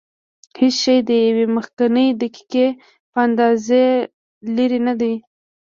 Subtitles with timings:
[0.59, 2.67] هېڅ شی د یوې مخکنۍ دقیقې
[3.11, 3.81] په اندازه
[4.55, 5.13] لرې نه دی.